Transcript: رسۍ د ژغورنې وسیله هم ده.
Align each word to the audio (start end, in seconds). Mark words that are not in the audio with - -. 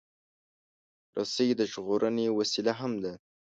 رسۍ 1.17 1.49
د 1.59 1.61
ژغورنې 1.71 2.25
وسیله 2.37 2.73
هم 2.79 2.93
ده. 3.03 3.13